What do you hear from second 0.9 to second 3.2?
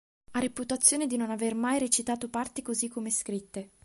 di non aver mai recitato parti così come